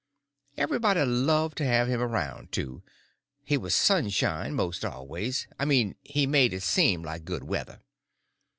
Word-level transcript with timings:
Everybody 0.57 1.01
loved 1.03 1.57
to 1.59 1.63
have 1.65 1.87
him 1.87 2.01
around, 2.01 2.51
too; 2.51 2.81
he 3.43 3.55
was 3.55 3.75
sunshine 3.75 4.55
most 4.55 4.83
always—I 4.83 5.65
mean 5.65 5.95
he 6.01 6.25
made 6.25 6.53
it 6.53 6.63
seem 6.63 7.03
like 7.03 7.23
good 7.23 7.43
weather. 7.43 7.83